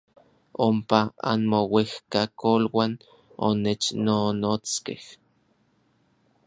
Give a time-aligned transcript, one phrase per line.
[0.67, 0.99] Ompa
[1.31, 2.91] anmouejkakoluan
[3.47, 5.01] onechnonotskej.